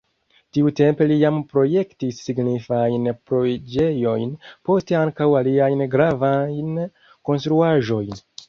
[0.57, 4.33] Tiutempe li jam projektis signifajn preĝejojn,
[4.71, 6.77] poste ankaŭ aliajn gravajn
[7.31, 8.23] konstruaĵojn.